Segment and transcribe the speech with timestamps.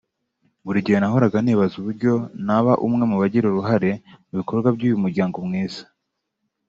[0.65, 2.13] Buri gihe nahoraga nibaza uburyo
[2.45, 3.91] naba umwe mu bagira uruhare
[4.27, 5.83] mu bikorwa by’uyu muryango mwiza